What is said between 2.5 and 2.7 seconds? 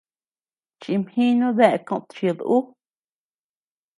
ú.